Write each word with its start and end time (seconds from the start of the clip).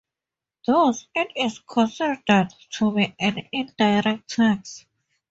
Thus, 0.65 1.05
it 1.13 1.27
is 1.35 1.59
considered 1.59 2.47
to 2.71 2.91
be 2.91 3.13
an 3.19 3.47
indirect 3.51 4.31
tax. 4.35 4.87